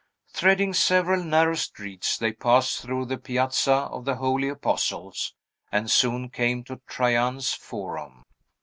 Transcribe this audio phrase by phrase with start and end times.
[0.33, 5.35] Threading several narrow streets, they passed through the Piazza of the Holy Apostles,
[5.71, 8.23] and soon came to Trajan's Forum.